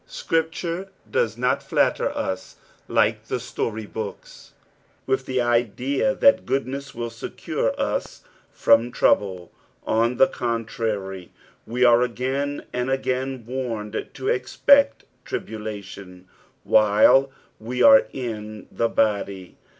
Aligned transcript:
Bcripture 0.07 0.89
does 1.11 1.37
not 1.37 1.61
flatter 1.61 2.09
us 2.09 2.55
like 2.87 3.25
the 3.27 3.39
storybooks 3.39 4.51
with 5.05 5.27
the 5.27 5.39
idea 5.39 6.15
that 6.15 6.47
goodness 6.47 6.95
will 6.95 7.11
secure 7.11 7.79
us 7.79 8.23
from 8.51 8.91
trouble; 8.91 9.51
on 9.85 10.17
the 10.17 10.25
contrary, 10.25 11.29
we 11.67 11.83
are 11.85 12.01
again 12.01 12.63
and 12.73 12.89
again 12.89 13.43
warned 13.45 14.07
to 14.15 14.27
expect 14.27 15.03
tribulation 15.23 16.27
while 16.63 17.29
we 17.59 17.83
are 17.83 18.07
in 18.11 18.65
this 18.71 18.89
body. 18.91 19.55